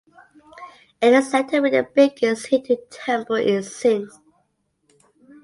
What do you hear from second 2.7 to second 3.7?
temple in